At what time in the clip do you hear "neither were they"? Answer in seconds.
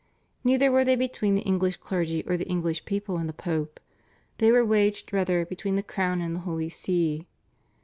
0.43-0.95